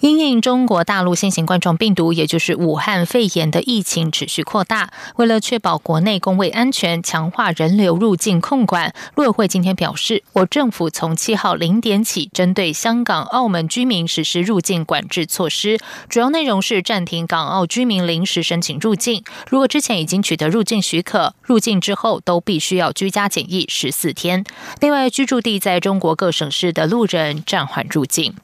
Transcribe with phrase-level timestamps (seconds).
[0.00, 24.44] 因应中国大陆新型冠状病毒，也就是武汉肺炎的疫情持续扩大，为了确保国内工位安全，强化人流入境控管，陆委会今天表示，我政府从七号零点起，针对香港、澳门居民实施入境管制措施，主要内容是暂停港澳居民临时申请入境，如果之前已经取得入境许可，入境之后都必须要居家检疫十四天。
[24.80, 28.34] 另外，居住地在中国各省市的路人暂缓入境。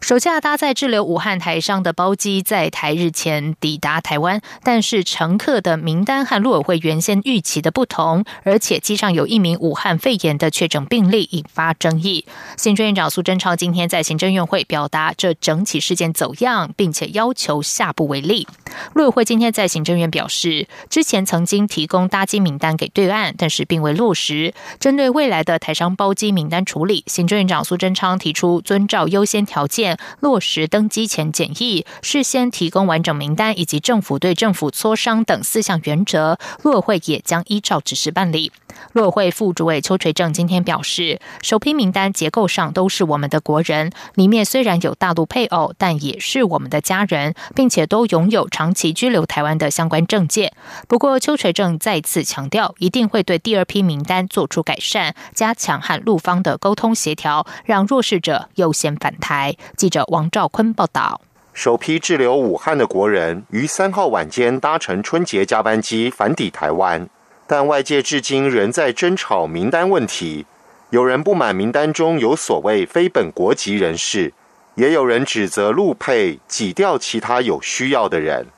[0.00, 12.24] 首架搭载滞留武汉台商的包机在台日前抵达台湾，但是乘客的名单和陆委会原先预期的不同，而且机上有一名武汉肺炎的确诊病例，引发争议。
[12.56, 18.46] 行政院长苏贞昌今天在行政院会表达这整起事件走样，并且要求下不为例。
[18.94, 24.54] 陆委会今天在行政院表示，之前曾经提供搭机名单给对岸，但是并未落实。
[24.78, 29.87] 针对未来的台商包机名单处理，行政院长苏贞昌提出遵照优先条件。
[30.20, 38.52] 落实登机前检疫、事先提供完整名单以及政府对政府磋商等四项原则，陆委会也将依照指示办理。
[38.92, 50.52] 陆委会副主委邱垂正今天表示，首批名单结构上都是我们的国人，里面虽然有大陆配偶，但也是我们的家人，并且都拥有长期居留台湾的相关证件。
[50.86, 59.56] 不过，邱垂正再次强调，一定会对第二批名单做出改善，加强和陆方的沟通协调，让弱势者优先返台。
[59.78, 61.20] 记者王兆坤报道：
[61.52, 67.08] 首批滞留武汉的国人于三号晚间搭乘春节加班机返抵台湾。
[67.46, 70.44] 但外界至今仍在争吵名单问题，
[70.90, 74.32] 有人不满名单中有所谓非本国籍人士，
[74.74, 78.48] 也有人指责陆配挤掉其他有需要的人。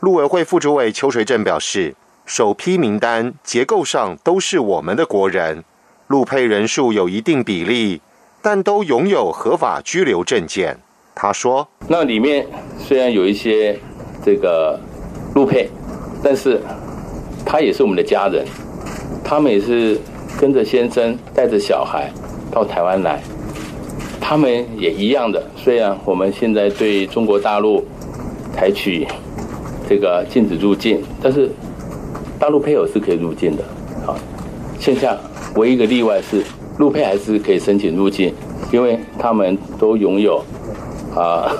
[0.00, 1.94] 陆委会副主委邱垂正表示，
[2.26, 5.62] 首批名单结构上都是我们的国人，
[6.08, 8.00] 陆配人数有一定比例，
[8.44, 10.76] 但都拥有合法居留证件。
[11.16, 12.46] 他说：“那里面
[12.78, 13.76] 虽然有一些
[14.24, 14.78] 这个
[15.34, 15.68] 陆配，
[16.22, 16.60] 但是。”
[17.46, 18.42] 他也是我们的家人，
[19.22, 20.00] 他们也是
[20.40, 22.10] 跟着先生带着小孩
[22.50, 23.22] 到台湾来，
[24.18, 25.40] 他们也一样的。
[25.54, 27.86] 虽然我们现在对中国大陆
[28.54, 29.06] 采取
[29.86, 31.50] 这个禁止入境，但是
[32.40, 33.62] 大陆配偶是可以入境的。
[34.06, 34.16] 好，
[34.80, 35.14] 现在
[35.54, 36.42] 唯一一个例外是
[36.78, 38.34] 陆配还是可以申请入境，
[38.72, 40.44] 因为他们都拥有
[41.14, 41.50] 啊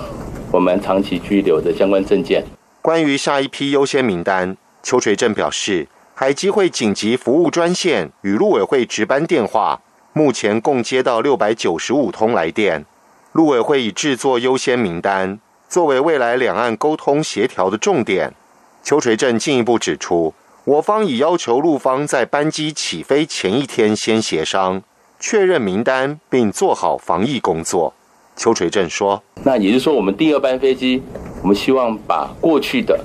[0.50, 2.44] 我们长期居留的相关证件。
[2.82, 4.56] 关于下一批优先名单。
[4.82, 9.80] 邱垂正表示，海基会紧急服务专线与陆委会值班电话，
[10.12, 12.84] 目前共接到六百九十五通来电。
[13.32, 18.34] 陆委会已制作优先名单，作为未来两岸沟通协调的重点。
[18.82, 24.82] 邱垂正进一步指出，我方已要求陆方在班机起飞前一天先协商，
[25.26, 27.94] 确认名单，并做好防疫工作。
[28.36, 31.02] 邱垂正说：“那也就是说，我们第二班飞机，
[31.40, 33.00] 我们希望把过去的。”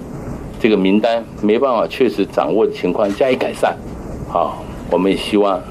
[0.59, 3.74] 这个名单没办法确实掌握的情况加以改善，
[4.28, 5.62] 好，我们也希望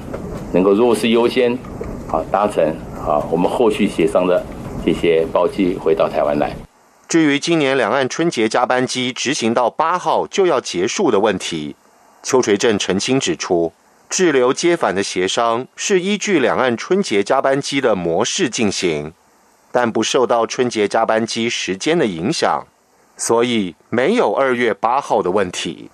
[0.51, 1.55] 能够若是优先，
[2.07, 4.43] 好达成好我们后续协商的
[4.83, 6.51] 这些包机回到台湾来。
[7.07, 11.75] 至于今年两岸春节加班机执行到八号就要结束的问题，
[12.23, 13.71] 邱垂正澄清指出，
[14.09, 19.13] 滞留接返的协商是依据两岸春节加班机的模式进行，
[19.71, 22.65] 但不受到春节加班机时间的影响。
[23.15, 25.91] 所以没有二月八号的问题。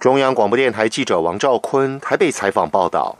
[0.00, 3.16] 中央广播电台记者王兆坤台北采访报道。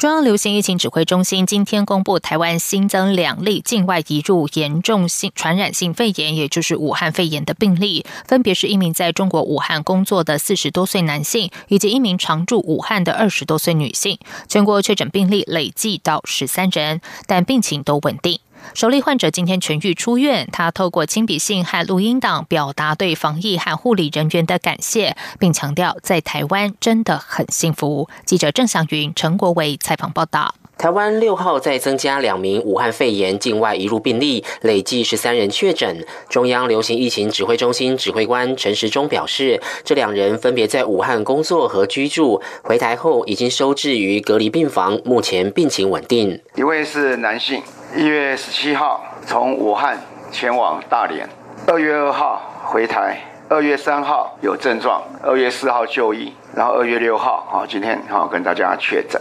[0.00, 14.18] 中央流行疫情指挥中心今天公布，台湾新增两例境外移入严重性传染性肺炎，也就是武汉肺炎的病例，分别是一名在中国武汉工作的四十多岁男性，以及一名常驻武汉的二十多岁女性。
[14.48, 18.40] 全国确诊病例累计到十三人，但病情都稳定。
[18.74, 28.08] 首例患者今天痊愈出院，他透过亲笔信和录音档表达对防疫和护理人员的感谢，并强调在台湾真的很幸福。
[28.24, 30.54] 记者郑祥云、陈国伟采访报道。
[30.80, 36.06] 台湾六号再增加两名武汉肺炎境外移入病例，累计十三人确诊。
[36.30, 46.40] 中央流行疫情指挥中心指挥官陈时中表示，这两人分别在武汉工作和居住，回台后已经收治于隔离病房，目前病情稳定。
[46.54, 47.62] 一位是男性。
[47.94, 51.28] 一月十七号从武汉前往大连，
[51.66, 59.20] 二月二号回台，二月三号有症状，二月四号就医，然后二月六号，好，今天好跟大家确诊。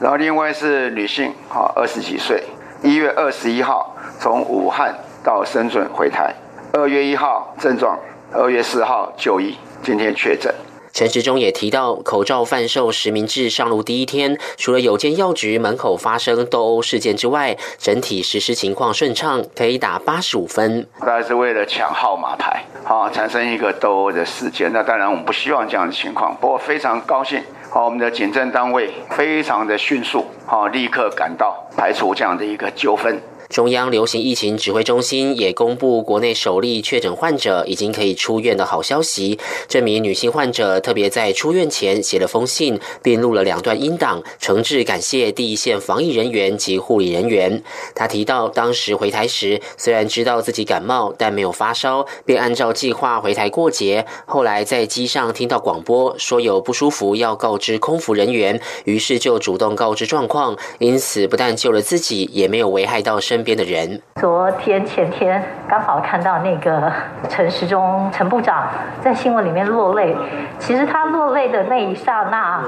[0.00, 2.42] 然后另外是女性，哈，二十几岁，
[2.82, 6.32] 一月二十一号从武汉到深圳回台，
[6.72, 7.98] 二月一号症状，
[8.32, 10.54] 二月四号就医，今天确诊。
[10.92, 20.86] 陈时中也提到，口罩贩售实名制上路第一天，除了有间药局门口发生斗殴事件之外，整体实施情况顺畅，可以打八十五分。
[21.00, 24.72] 大概是为了抢号码牌，好产生一个斗殴的事件。
[24.72, 33.20] 那当然我们不希望这样的情况，不过非常高兴，好我们的警政单位非常的迅速，好立刻赶到排除这样的一个纠纷。
[33.48, 39.38] 中央流行疫情指挥中心也公布国内首例确诊患者已经可以出院的好消息。
[39.66, 47.62] 这名女性患者特别在出院前写了封信，并录了两段音档，诚挚感谢第一线防疫人员及护理人员。
[47.94, 54.04] 她提到，当时回台时虽然知道自己感冒，但没有发烧，便按照计划回台过节。
[54.26, 63.37] 后来在机上听到广播说有不舒服要告知空服人员，于是就主动告知状况，因此不但救了自己，也没有危害到身。
[63.38, 66.92] 身边的人，昨天前天刚好看到那个
[67.28, 68.66] 陈时中陈部长
[69.00, 70.16] 在新闻里面落泪。
[70.58, 72.60] 其实他落泪的那一刹那，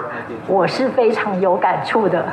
[0.46, 2.24] 我是非常有感触的，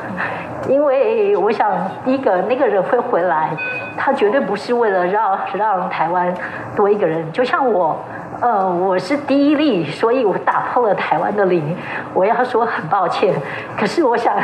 [0.69, 3.50] 因为我想第一个那个人会回来，
[3.98, 6.31] 他绝对不是为了让让台湾
[6.75, 7.31] 多一个人。
[7.31, 8.00] 就像我，
[8.40, 11.75] 呃，我是第一例，所以我打破了台湾的零。
[12.13, 13.33] 我要说很抱歉，
[13.75, 14.36] 可是我想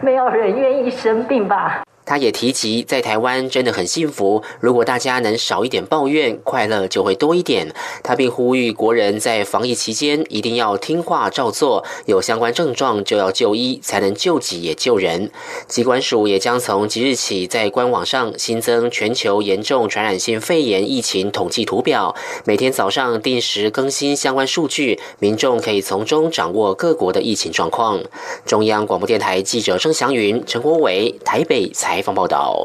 [0.00, 1.82] 没有人愿意生病吧。
[2.08, 4.42] 他也提及，在台湾真的很幸福。
[4.60, 7.70] 如果大家能少一点抱怨，快乐就会多一点。
[8.02, 15.30] 他并呼吁国人在防疫期间一定要听话照做，有相关症状就要就医，才能救己也救人。
[15.66, 22.16] 机关署也将从即日起在官网上新增全球严重传染性肺炎疫情统计图表，
[22.46, 28.02] 每天早上定时更新相关数据，民众可以从中掌握各国的疫情状况。
[28.46, 31.97] 中央广播电台记者郑祥云、陈国伟台北采。
[31.98, 32.64] 采访报道。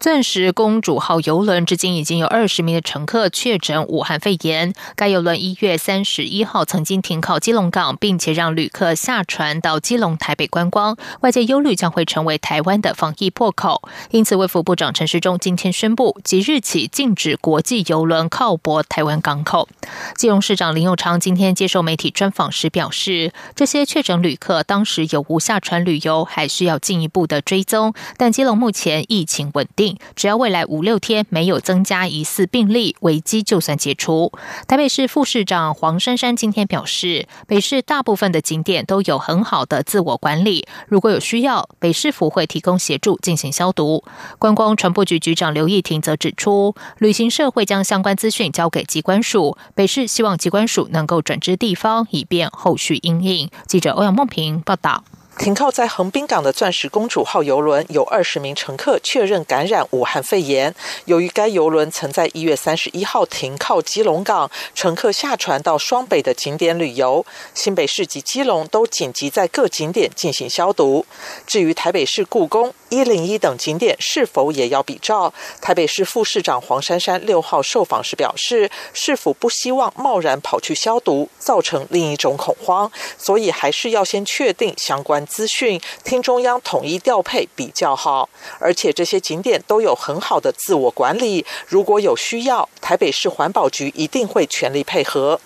[0.00, 4.74] 钻石公主号游轮至今已经有二十名的乘客确诊武汉肺炎。
[4.96, 10.96] 该游轮一月三十一号曾经停靠基隆港，并且让旅客下船到基隆、台北观光。
[11.20, 19.68] 外界忧虑将会成为台湾的防疫破口，因此卫福部长陈时中今天宣布，即日起禁止国际游轮靠泊台湾港口。
[20.16, 27.94] 基隆市长林佑昌今天接受媒体专访时表示，这些确诊旅客当时有无下船旅游，还需要进一步的追踪。
[28.18, 29.83] 但基隆目前疫情稳定。
[30.16, 34.32] 只要未来五六天没有增加疑似病例，危机就算解除。
[34.66, 44.04] 台北市副市长黄珊珊今天表示，北市大部分的景点都有很好的自我管理，如果有需要，北市府会提供协助进行消毒。
[44.38, 53.50] 观光传播局局长刘义婷则指出，旅行社会将相关资讯交给机关署，北市希望机关署能够转至地方，以便后续应应。
[53.66, 55.04] 记者欧阳梦平报道。
[55.38, 60.74] 停靠在横滨港的钻石公主号游轮有二十名乘客确认感染武汉肺炎。
[61.06, 71.04] 由于该游轮曾在一月三十一号停靠基隆港，乘客下船到双北的景点旅游，新北市及基隆都紧急在各景点进行消毒。
[71.46, 75.34] 至于台北市故宫、一零一等景点是否也要比照？
[75.60, 85.23] 台北市副市长黄珊珊六号受访时表示，市府不希望贸然跑去消毒，造成另一种恐慌，所以还是要先确定相关。
[85.26, 91.44] 资讯听中央统一调配比较好，而且这些景点都有很好的自我管理。
[91.66, 95.40] 如果有需要，台北市环保局一定会全力配合。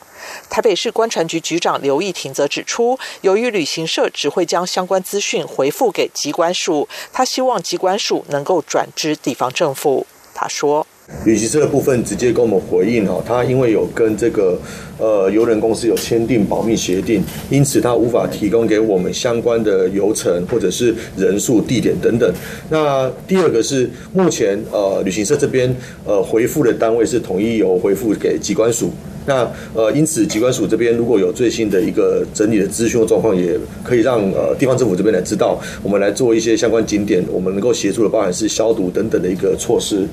[0.51, 10.07] 台北市观船局局长刘义婷则指出，由于旅行社只会将相关资讯回复给机关署，他希望机关署能够转知地方政府。
[10.35, 10.87] 他说。
[11.25, 14.59] 旅行社的部分直接跟我们回应哈，他因为有跟这个
[14.99, 22.33] 呃游轮公司有签订保密协定，因此他无法提供给我们相关的游程或者是人数、地点等等。
[22.71, 25.75] 那第二个是目前呃旅行社这边
[26.05, 28.91] 呃回复的单位是统一由回复给机关署，
[29.25, 40.07] 那呃因此机关署这边如果有最新的一个整理的资讯状况，也可以让呃地方政府这边来知道，我们来做一些相关景点，我们能够协助的包含是消毒等等的一个措施。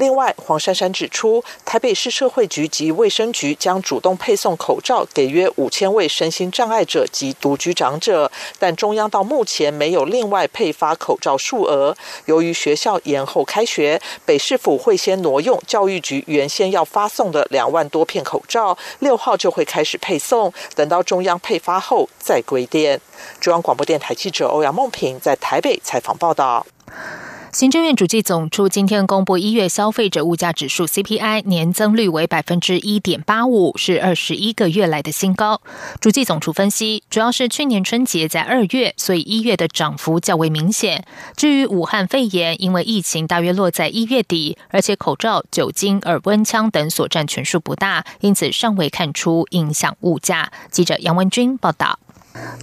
[0.00, 11.94] 另外，黄珊珊指出，台北市社会局及卫生局将主动配送口罩给约五千位身心障碍者及独居长者，但中央到目前没有另外配发口罩数额。
[12.24, 22.98] 由于学校延后开学，北市府会先挪用教育局原先要发送的两万多片口罩，六号就会开始配送，等到中央配发后再归电。
[23.38, 26.66] 中央广播电台记者欧阳梦平在台北采访报道。
[27.52, 35.60] 行政院主计总处今天公布一月消费者物价指数 CPI 年增率为百分之一点八五，是二十一个月来的新高。
[36.00, 41.04] 主计总处分析，主要是去年春节在二月，所以一月的涨幅较为明显。
[41.36, 50.52] 至于武汉肺炎，因为疫情大约落在一月底，而且口罩、酒精、耳温枪等所占权数不大，因此尚未看出影响物价。
[50.70, 51.98] 记者杨文君报道。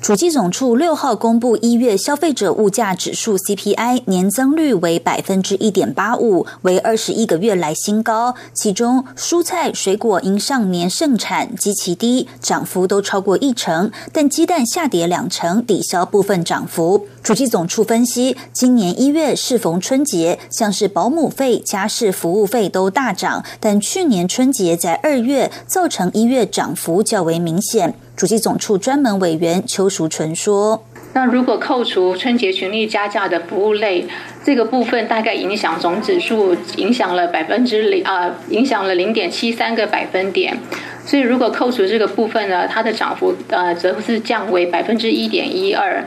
[0.02, 8.36] 主计总处六号公布一月消费者物价指数 CPI 年增率为百分之一点八五，为二十一个月来新高。
[8.54, 17.08] 其中蔬菜水果因上年盛产极其低，涨幅都超过一成，但鸡蛋下跌两成，抵消部分涨幅。
[17.22, 27.96] 主计总处分析，今年一月适逢春节，像是保姆费、家事服务费都大涨，但去年春节在二月，造成一月涨幅较为明显。
[28.18, 30.84] 主计总处专门委员邱淑纯说
[31.14, 34.08] ：“那如果扣除春节群力加价的服务类，
[34.44, 40.58] 这个部分大概影响总指数影响了百分之零啊，影响了零点七三个百分点。
[41.06, 46.04] 所以如果扣除这个部分呢，它的涨幅呃则是降为百分之一点一二，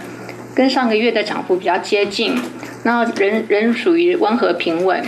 [0.53, 2.37] 跟上个月的涨幅比较接近，
[2.83, 5.01] 那仍仍属于温和平稳。”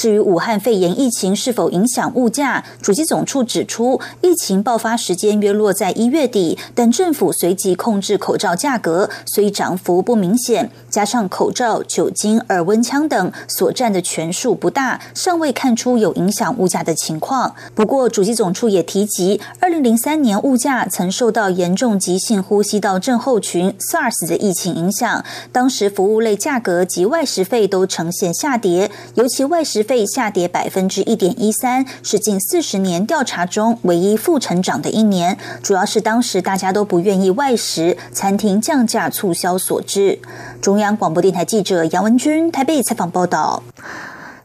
[0.00, 10.70] 至于武汉肺炎疫情是否影响物价，主机总处指出，疫情爆发时间约落在一月底，但政府随即控制口罩价格，所以涨幅不明显。
[10.88, 17.54] 加上口罩、酒精、耳温枪等所占的权数不大，尚未看出有影响物价的情况。
[17.74, 29.84] 不过，主机总处也提及，二零零三年物价曾受到严重急性呼吸道症候群 （SARS） 的疫情影响，当时服务类价格及外食费都呈现下跌，尤其外食。
[29.90, 40.20] 费下跌百分之一点一三，是近四十年调查中唯一负成长的一年，主要是当时大家都不愿意外食，餐厅降价促销所致。
[40.62, 43.64] 中央广播电台记者杨文君台北采访报道。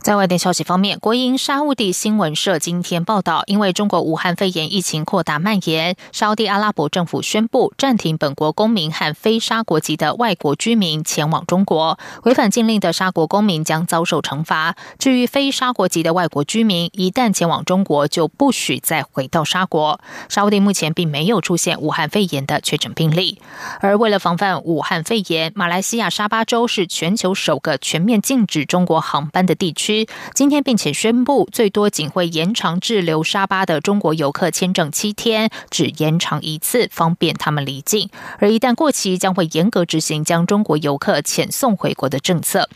[0.05, 11.97] 在外电消息方面，国营沙地新闻社今天报道，因为中国武汉肺炎疫情扩大蔓延，沙地阿拉伯政府宣布暂停本国公民和非沙国籍的外国居民前往中国。
[12.21, 14.75] 违反禁令的沙国公民将遭受惩罚。
[14.99, 19.99] 至于非沙国籍的外国居民，一旦前往中国，就不许再回到沙国。
[20.29, 23.41] 沙地目前并没有出现武汉肺炎的确诊病例。
[23.79, 29.94] 而为了防范武汉肺炎，马来西亚沙巴州是全球首个全面禁止中国航班的地区
[30.33, 38.09] 今天，并且宣布最多仅会延长滞留沙巴的中国游客签证七天，只延长一次，方便他们离境。
[38.39, 42.67] 而一旦过期，将会严格执行将中国游客遣送回国的政策。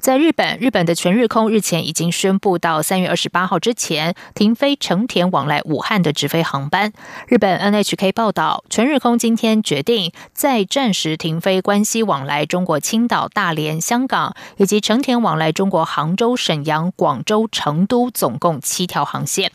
[0.00, 6.92] 在日本，日本的全日空日前已经宣布，到三月二十八号之前停飞成田往来武汉的直飞航班。
[7.28, 16.65] 日本 NHK 报道，全日空今天决定再暂时停飞关西往来中国青岛、大连、香港，以及成田往来中国杭州、沈。
[16.66, 19.50] 阳、广州、成都总共七条航线。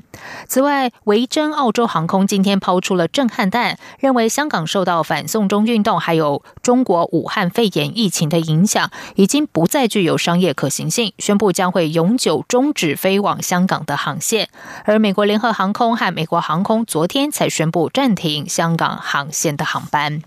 [0.48, 14.50] 此外，维珍澳洲航空今天抛出了震撼弹，认为香港受到反送中运动还有中国武汉肺炎疫情的影响，已经不再具有商业可行性，宣布将会永久终止飞往香港的航线。
[14.86, 20.22] 而美国联合航空和美国航空昨天才宣布暂停香港航线的航班。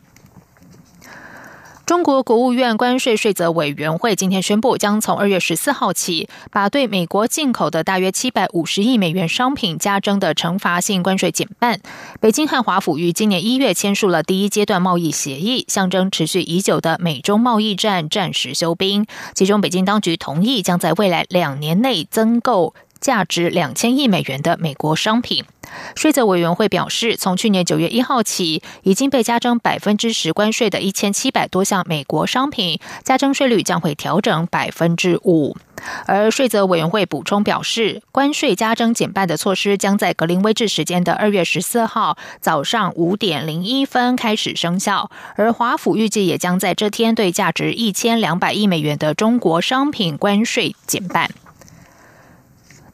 [1.86, 11.78] 中国国务院关税税则委员会今天宣布，将从二月十四号起，把对美国进口的大约七百五十亿美元商品加征的惩罚性关税减半。
[12.20, 19.04] 北京和华府于今年一月签署了第一阶段贸易协议，象征持续已久的美中贸易战暂时休兵。
[19.34, 22.74] 其中，北京当局同意将在未来两年内增购。
[23.04, 25.44] 价值两千亿美元的美国商品，
[25.94, 35.54] 税则委员会表示，从去年九月一号起，已经被加征百分之十关税的一千七百多项美国商品，加征税率将会调整百分之五。
[36.06, 51.28] 而税则委员会补充表示，关税加征减半的措施将在格林威治时间的二月十四号早上五点零一分开始生效，而华府预计也将在这天对价值一千两百亿美元的中国商品关税减半。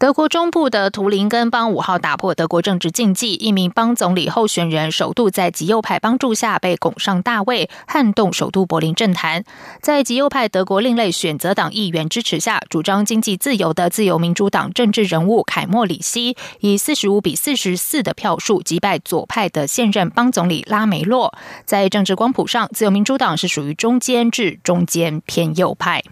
[0.01, 9.45] 德国中部的图林根邦五号打破德国政治禁忌，一名邦总理候选人首度在极右派帮助下被拱上大位，撼动首都柏林政坛。
[9.83, 21.35] 在极右派德国另类选择党议员支持下，主张经济自由的自由民主党政治人物凯莫里希以四十五比四十四的票数击败左派的现任邦总理拉梅洛。
[21.67, 26.03] 在政治光谱上，自由民主党是属于中间至中间偏右派。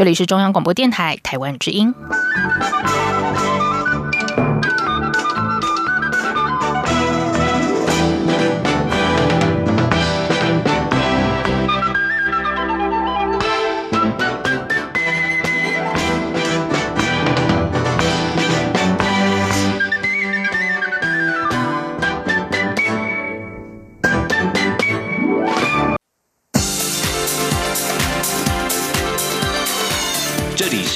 [0.00, 1.94] 这里是中央广播电台台湾之音。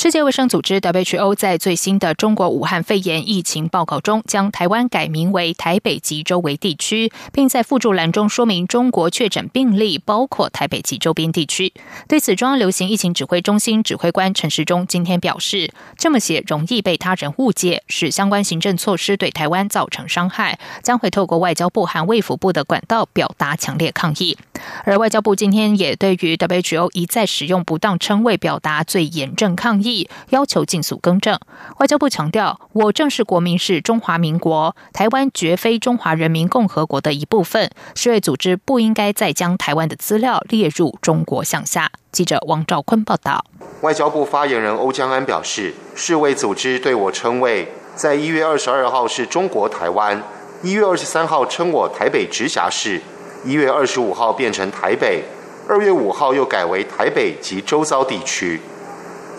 [0.00, 11.72] 世界卫生组织 WHO 在最新的中国武汉肺炎疫情报告中，将台湾改名为台北及周围地区，并在附注栏中说明中国确诊病例包括台北及周边地区。
[12.06, 24.38] 对此，中央流行疫情指挥中心指挥官陈时中今天表示，这么写容易被他人误解，使相关行政措施对台湾造成伤害，将会透过外交部和卫福部的管道表达强烈抗议。
[24.84, 29.87] 而外交部今天也对于 WHO 一再使用不当称谓表达最严正抗议。
[30.30, 31.38] 要求尽速更正。
[31.78, 37.70] 外交部强调，我正式国民是中华民国，台湾绝非中华人民共和国的一部分。
[37.94, 41.90] 世卫组织不应该再将台湾的资料列入中国项下。
[42.10, 43.44] 记者王兆坤报道。
[43.82, 50.22] 外交部发言人欧江安表示，世卫组织对我称谓，在一月二十二号是中国台湾，
[50.62, 53.00] 一月二十三号称我台北直辖市，
[53.44, 55.22] 一月二十五号变成台北，
[55.68, 58.60] 二月五号又改为台北及周遭地区。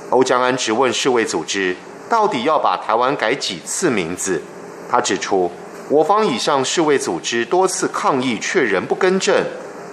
[0.09, 1.75] 欧江安质问世卫组织，
[2.09, 4.41] 到底要把台湾改几次名字？
[4.89, 5.51] 他指出，
[5.89, 9.45] 我方已向世卫组织多次抗议，却仍不更正。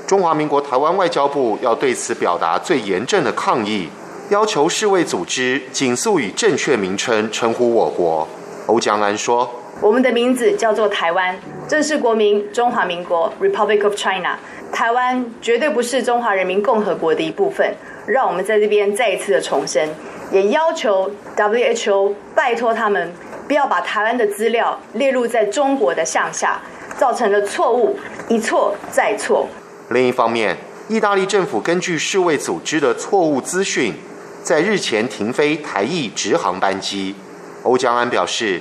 [0.06, 3.90] 中华民国台湾外交部要对此表达最严正的抗议，
[4.30, 8.26] 要求世卫组织紧速以正确名称称呼我国。
[8.66, 9.50] 欧江安说
[9.82, 14.38] ：“我们的名字叫做台湾，正式国名中华民国 （Republic of China）。
[14.76, 17.74] 台湾绝对不是中华人民共和国的一部分。”
[18.06, 19.88] 让我们在这边再一次的重申，
[20.30, 23.10] 也要求 WHO 拜托他们
[23.48, 26.60] 不要把台湾的资料列入在中国的项下，
[26.98, 29.48] 造成了错误，一错再错。
[29.88, 33.94] 另一方面，意大利政府根据世卫组织的错误资讯，
[34.42, 37.14] 在日前停飞台裔直航班机。
[37.62, 38.60] 欧江安表示，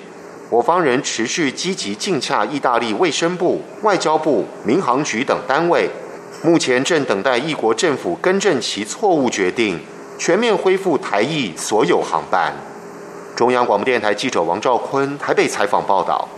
[0.49, 5.89] 我方仍持续积极竞洽意大利卫生部、外交部、民航局等单位。
[6.45, 9.79] 目前正等待一国政府更正其错误决定，
[10.19, 12.53] 全面恢复台裔所有航班。
[13.36, 16.29] 中央广播电台记者王兆坤台北采访报道。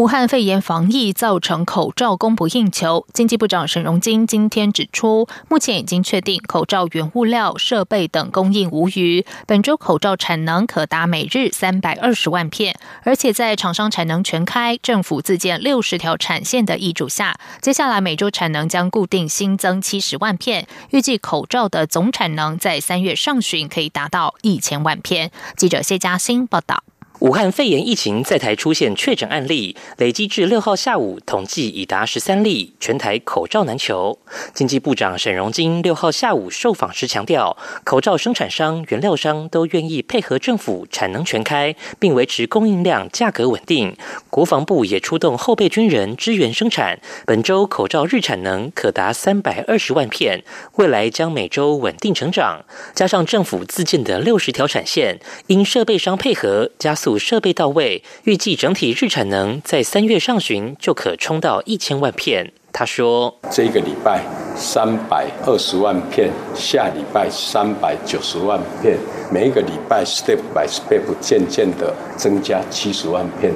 [0.00, 25.30] 武汉肺炎防疫造成口罩供不应求，经济部长沈荣金今天指出，目前已经确定口罩原物料、设备等供应无虞，本周口罩产能可达每日三百二十万片，而且在厂商产能全开、政府自建六十条产线的挹注下，接下来每周产能将固定新增七十万片，预计口罩的总产能在三月上旬可以达到一千万片。
[25.58, 26.84] 记者谢嘉欣报道。
[27.20, 34.18] 武汉肺炎疫情在台出现确诊案例，累计至六号下午统计已达十三例，全台口罩难求。
[34.54, 37.54] 经济部长沈荣金六号下午受访时强调，
[37.84, 43.94] 口罩生产商、原料商都愿意配合政府产能全开，并维持供应量、价格稳定。
[44.30, 50.42] 国防部也出动后备军人支援生产，本周口罩日产能可达三百二十万片，
[50.76, 52.64] 未来将每周稳定成长。
[52.94, 57.09] 加上政府自建的六十条产线，因设备商配合加速。
[57.18, 62.52] 设备到位，预计整体日产能在三月上旬就可冲到一千万片。
[62.72, 64.22] 他说：“这个礼拜
[64.54, 68.96] 三百二十万片，下礼拜三百九十万片，
[69.32, 73.52] 每一个礼拜 step by step 渐渐的增加七十万片。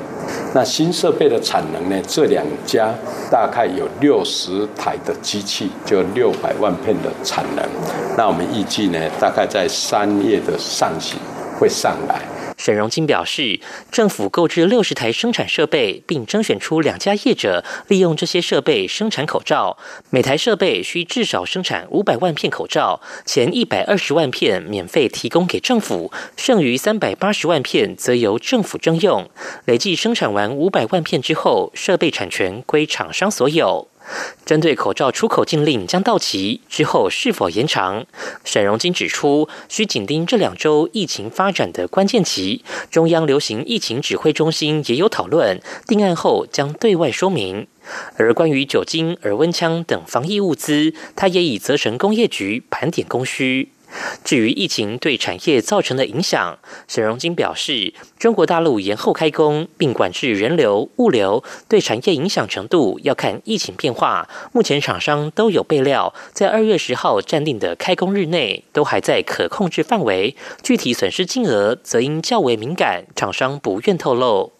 [0.52, 2.02] 那新设备的产能呢？
[2.08, 2.92] 这两家
[3.30, 7.64] 大概有六十台的机器，就六百万片的产能。
[8.18, 11.16] 那我们预计呢，大概在三月的上旬
[11.60, 12.20] 会上来。”
[12.56, 19.76] 沈荣金表示，政府购置六十台生产设备，并甄选出两家业者，利用这些设备生产口罩。
[20.10, 29.28] 每台设备需至少生产五百万片口罩，前一百二十万片免费提供给政府，剩余三百八十万片则由政府征用。
[29.64, 33.88] 累计生产完五百万片之后，设备产权归厂商所有。
[34.44, 38.04] 针对口罩出口禁令将到期之后是否延长，
[38.44, 42.64] 沈荣金指出，需紧盯这两周疫情发展的关键期。
[42.90, 47.66] 中央流行疫情指挥中心也有讨论，定案后将对外说明。
[48.16, 53.68] 而关于酒精、耳温枪等防疫物资，他也已责成工业局盘点供需。
[54.24, 64.28] 至于疫情对产业造成的影响，沈荣金表示，中国大陆延后开工并管制人流、物流，对产业影响程度要看疫情变化。
[64.52, 70.34] 目前厂商都有备料，在二月十号暂定的开工日内，都还在可控制范围。
[70.62, 74.53] 具体损失金额则因较为敏感，厂商不愿透露。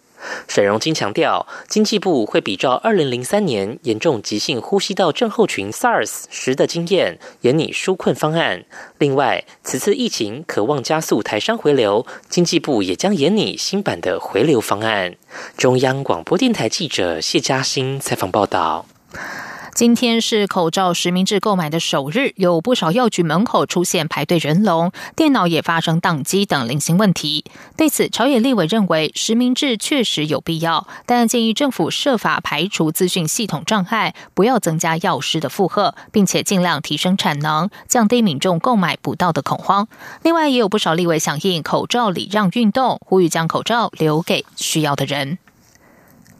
[0.48, 8.64] 沈荣金强调，经济部会比照二零零三年严重急性呼吸道症候群 SARS 时的经验，研拟纾困方案。
[8.98, 15.16] 另外，此次疫情渴望加速台商回流，经济部也将研拟新版的回流方案。
[15.56, 18.86] 中央广播电台记者谢嘉欣采访报道。
[19.74, 27.44] 今天是口罩实名制购买的首日，有不少药局门口出现排队人龙，电脑也发生宕机等零星问题。
[27.76, 39.88] 对此，朝野立委认为实名制确实有必要，但建议政府设法排除资讯系统障碍，不要增加药师的负荷，并且尽量提升产能，降低民众购买不到的恐慌。
[40.22, 45.38] 另外，也有不少立委响应口罩礼让运动，呼吁将口罩留给需要的人。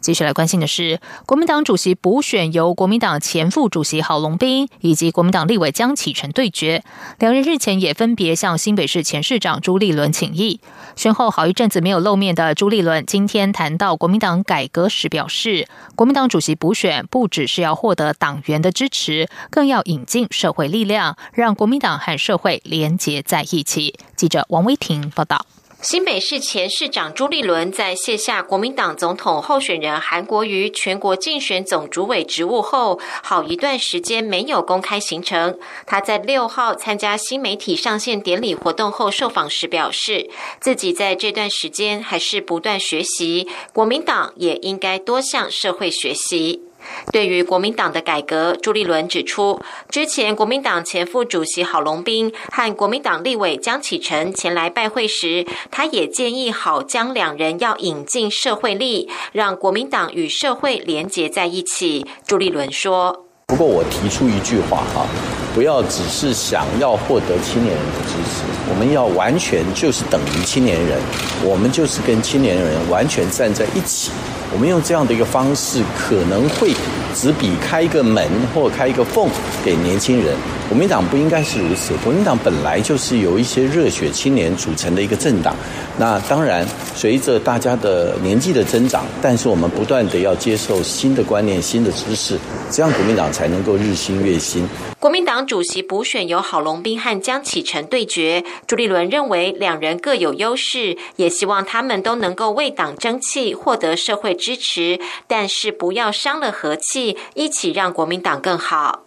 [0.05, 6.83] 接下来关心的是，国民党主席补选由国民党前副主席郝龙斌以及国民党立委江启臣对决。
[7.17, 10.59] 两人日前也分别向新北市前市长朱立伦请益。
[10.95, 23.95] 选后好一阵子没有露面的朱立伦，今天谈到国民党改革时表示，国民党主席补选不只是要获得党员的支持，更要引进社会力量，让国民党和社会连结在一起。
[24.15, 25.47] 记者王威婷报道。
[25.81, 35.59] 新北市前市长朱立伦在卸下国民党总统候选人韩国瑜全国竞选总主委职务后，好一段时间没有公开行程。
[35.85, 40.27] 他在六号参加新媒体上线典礼活动后受访时表示，
[40.59, 46.64] 自己在这段时间还是不断学习，国民党也应该多向社会学习。
[47.11, 62.05] 对于国民党的改革，朱立伦指出，之前国民党前副主席郝龙斌和国民党立委江启臣前来拜会时，他也建议郝江两人要引进社会力，让国民党与社会连结在一起。
[62.25, 65.05] 朱立伦说：“不过我提出一句话哈，
[65.53, 70.99] 不要只是想要获得青年人的支持，我们要完全就是等于青年人，
[71.43, 74.11] 我们就是跟青年人完全站在一起。”
[74.53, 76.73] 我们用这样的一个方式，可能会
[77.13, 79.27] 只比开一个门或开一个缝
[79.63, 80.35] 给年轻人。
[80.67, 85.55] 国民党不应该是如此，国民党本来就是由一些热血青年组成的一个政党。
[85.97, 92.37] 那当然，随着大家的年纪的增长，但是我们不断的要接受新的观念、新的知识，
[92.71, 94.67] 这样国民党才能够日新月新。
[94.99, 109.04] 国民党主席补选由郝龙斌和江启臣对决，朱立伦认为两人各有优势，也希望他们都能够为党争气，获得社会支持，但是不要伤了和气，一起让国民党更好。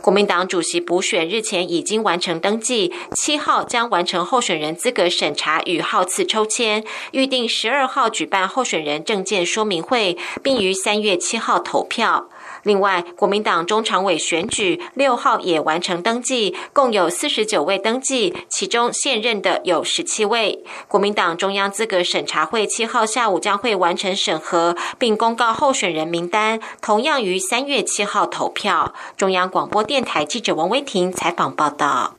[0.00, 12.28] 国民党主席补选日前已经完成登记，七号将完成候选人资格审查与号次抽签，预定十二号举办候选人证件说明会，并于三月七号投票。
[12.62, 20.64] 另外，国民党中常委选举六号也完成登记，共有四十九位登记，其中现任的有十七位。
[20.86, 28.94] 国民党中央资格审查会七号下午将会完成审核，并公告候选人名单，同样于三月七号投票。
[29.16, 32.14] 中央广播电台记者王威婷采访报道。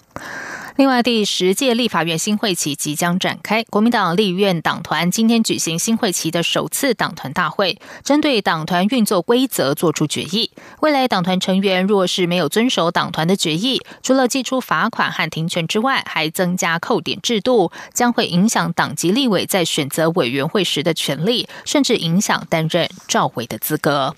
[0.75, 3.63] 另外，第十届立法院新会期即将展开。
[3.65, 10.49] 国民党立院党团今天举行新会期的首次党团大会，针对党团运作规则作出决议。
[10.81, 24.15] 未来党团成员若是没有遵守党团的决议，除了寄出罚款和停权之外，还增加扣点制度，将会影响党籍立委在选择委员会时的权利，甚至影响担任召委的资格。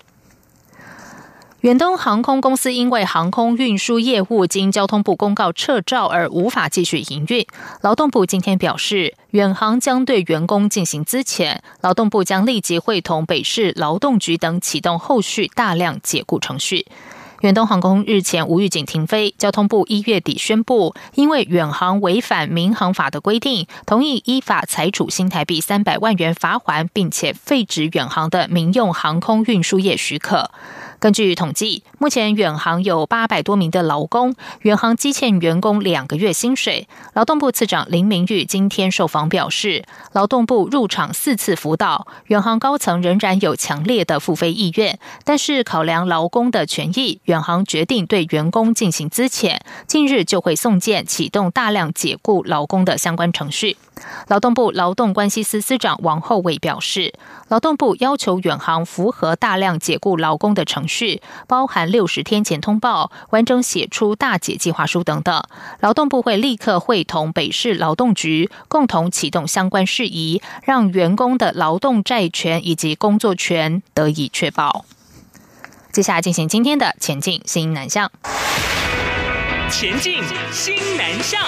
[1.66, 7.44] 远东航空公司因为航空运输业务经交通部公告撤照而无法继续营运。
[7.80, 16.86] 劳动部今天表示，远航将对员工进行资遣，劳动部将立即会同北市劳动局等启动后续大量解雇程序。
[17.40, 30.52] 远东航空日前无预警停飞，交通部一月底宣布，因为远航违反民航法的规定，同意依法裁处新台币三百万元罚款，并且废止远航的民用航空运输业许可。
[30.98, 36.88] 根据统计，目前远航有八百多名的劳工，远航积欠员工两个月薪水。
[37.12, 53.76] 劳动部次长林明玉今天受访表示，劳动部入场四次辅导，远航高层仍然有强烈的复飞意愿，但是考量劳工的权益，远航决定对员工进行资遣，近日就会送件启动大量解雇劳工的相关程序。
[54.28, 57.14] 劳动部劳动关系司司长王厚伟表示，
[57.48, 65.42] 劳动部要求远航符合大量解雇劳工的程序，包含六十天前通报、完整写出大解计划书等等。
[65.80, 74.84] 劳动部会立刻会同北市劳动局共同启动相关事宜，让员工的劳动债权以及工作权得以确保。
[75.92, 78.10] 接下来进行今天的前进新南向，
[79.70, 81.40] 前进新南向。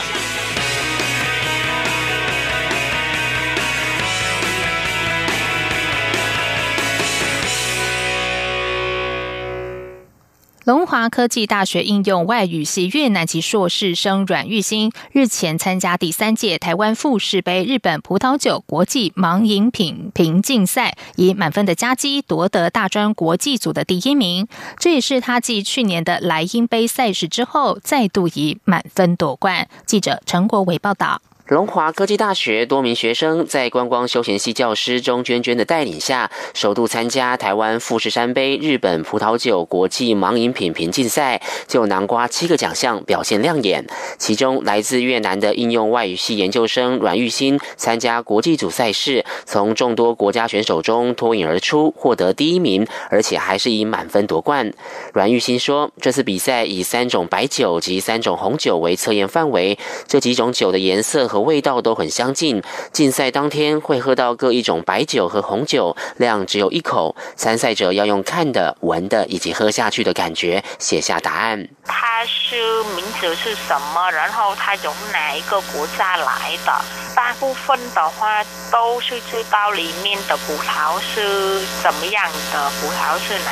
[10.69, 24.47] 龙华科技大学应用外语系越南籍硕士生阮玉兴日前参加第三届台湾富士杯日本葡萄酒国际盲饮品评竞赛，以满分的佳绩夺得大专国际组的第一名。
[24.79, 29.71] 这也是他继去年的莱茵杯赛事之后，再度以满分夺冠。
[29.87, 31.23] 记者陈国伟报道。
[31.49, 43.87] 龙华科技大学多名学生在观光休闲系教师钟娟娟的带领下，首度参加台湾富士山杯日本葡萄酒国际盲饮品评竞赛，就囊瓜七个奖项，表现亮眼。
[44.19, 54.71] 其中，来自越南的应用外语系研究生阮玉新参加国际组赛事，从众多国家选手中脱颖而出，获得第一名，而且还是以满分夺冠。
[55.15, 62.63] 阮玉新说：“这次比赛以三种白酒及三种红酒为测验范围，这几种酒的颜色和。”味道都很相近。
[62.93, 67.15] 竞赛当天会喝到各一种白酒和红酒，量只有一口。
[67.37, 71.69] 参赛者要用看的、闻的以及喝下去的感觉写下答案。
[71.85, 74.11] 它是名字是什么？
[74.11, 76.73] 然后它从哪一个国家来的？
[77.15, 83.51] 大部分的话都是知道里面的葡萄是怎么样的，葡萄是哪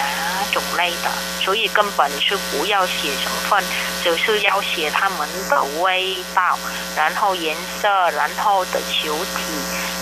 [0.52, 3.62] 种类的，所以根本是不要写成分，
[4.04, 6.58] 只是要写它们的味道，
[6.96, 7.56] 然后颜。
[7.82, 9.42] 然后的球体，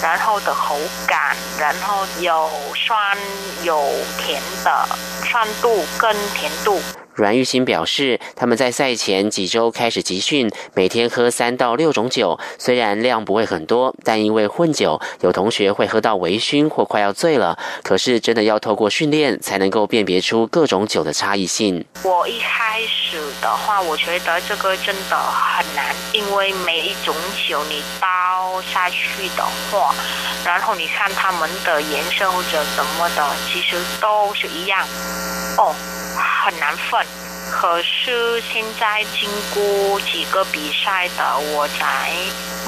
[0.03, 3.17] 然后的口感，然后有酸
[3.63, 3.85] 有
[4.19, 4.89] 甜的。
[5.35, 6.79] 酸度跟甜度。
[7.13, 17.59] 阮玉新表示，他们在赛前几周开始集训，每天喝三到六种酒，虽然量不会很多，但因为混酒，有同学会喝到微醺或快要醉了。
[17.83, 21.85] 可是真的要透过训练，才能够辨别出各种酒的差异性。
[22.05, 27.15] 我一开始的话，我觉得这个真的很难，因为每一种
[27.49, 29.95] 酒你倒下去的话，
[30.45, 34.85] 然后你看它们的颜色或者什么的，其实都是一样
[35.59, 35.75] 哦。
[36.45, 37.07] 很难分，
[37.51, 42.11] 可是现在经过几个比赛的，我才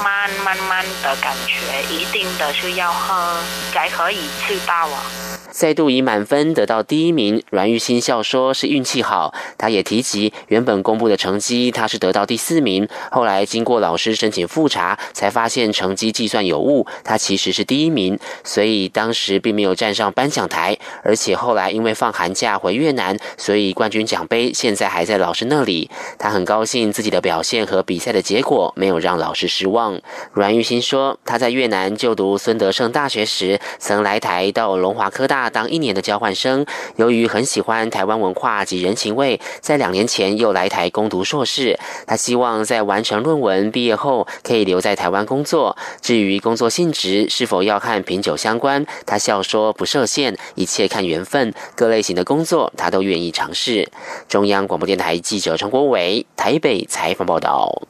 [0.03, 3.37] 慢慢慢的感觉，一定的是要喝
[3.73, 5.03] 才可以吃到啊。
[5.49, 9.33] 再度以满分得到第一名，阮玉新笑说是运气好。
[9.57, 20.77] 他也提及原本公布的成绩，他是得到第四名，后来经过老师申请复查，才发现成绩计算有误，他其实是第一名，所以当时并没有站上颁奖台。
[21.01, 25.91] 而且后来因为放寒假回越南，所以冠军奖杯现在还在老师那里。
[26.17, 29.99] 他很高兴自己的表现和比赛的结果没有让老师失望。
[30.31, 35.49] 阮玉新说他在越南就读孙德胜大学时，曾来台到龙华科大。
[35.49, 41.77] 当一年的交换生，由于很喜欢台湾文化及人情味，在两年前又来台攻读硕士。
[42.05, 45.75] 他希望在完成论文毕业后，可以留在台湾工作。
[46.01, 51.53] 至于工作性质是否要看品酒相关，他笑说不设限，一切看缘分。
[51.75, 53.89] 各类型的工作他都愿意尝试。
[54.27, 57.83] 中央广播电台记者陈国伟台北采访报道。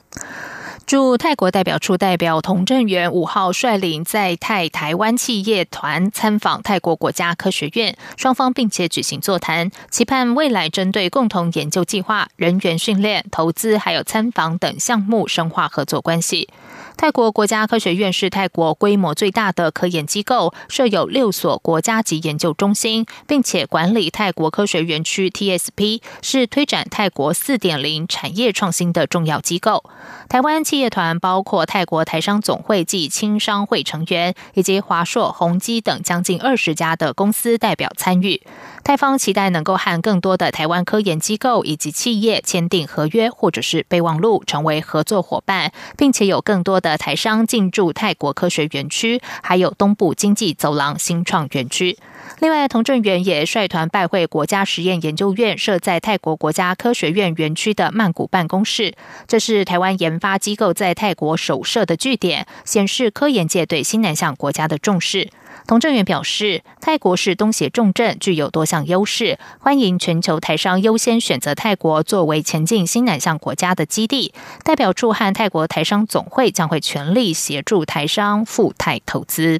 [0.87, 16.47] 驻泰国代表处代表童振源五号率领在泰台湾企业团参访泰国国家科学院，双方并且举行座谈，期盼未来针对共同研究计划、人员训练、投资还有参访等项目深化合作关系。
[16.95, 29.83] 泰国国家科学院是泰国规模最大的科研机构，设有六所国家级研究中心，并且管理泰国科学园区 （TSP），是推展泰国四点零产业创新的重要机构。
[30.27, 38.41] 台湾企业团包括泰国台商总会暨青商会成员，以及华硕、宏基等将近二十家的公司代表参与。
[38.83, 51.97] 泰方期待能够和更多的台湾科研机构以及企业签订合约或者是备忘录，成为合作伙伴，并且有更多的台商进驻泰国科学园区，还有东部经济走廊新创园区。
[52.39, 58.93] 另外，童振源也率团拜会国家实验研究院设在泰国国家科学院园区的曼谷办公室，
[59.27, 65.29] 这是台湾研发机构在泰国首设的据点，显示科研界对新南向国家的重视。
[65.65, 74.33] 童正元表示，泰国是东协重镇，具有多项优势，欢迎全球台商优先选择泰国作为前进新南向国家的基地。
[74.63, 79.59] 代表处和泰国台商总会将会全力协助台商赴泰投资。